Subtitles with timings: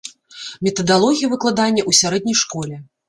[0.67, 2.81] Метадалогія выкладання ў сярэдняй школе.